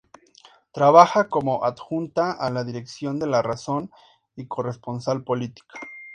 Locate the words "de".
3.19-3.27